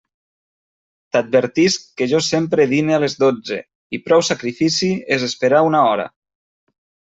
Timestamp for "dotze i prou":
3.25-4.27